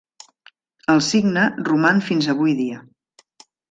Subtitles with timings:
[0.93, 2.85] El Cigne roman fins avui dia.